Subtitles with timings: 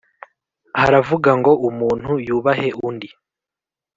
[0.81, 3.09] Haravuga ngo umuntu yubahe undi